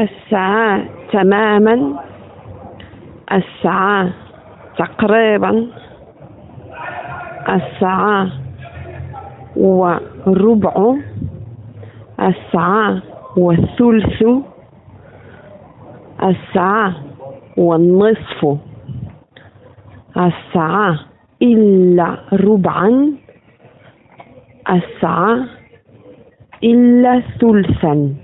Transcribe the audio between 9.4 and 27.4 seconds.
وربع الساعة والثلث الساعة والنصف الساعة إلا ربعا الساعة إلا